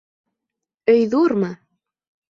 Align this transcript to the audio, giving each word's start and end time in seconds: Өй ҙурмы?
Өй 0.95 1.05
ҙурмы? 1.13 1.53